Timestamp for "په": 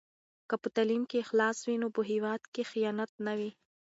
0.61-0.67, 1.95-2.01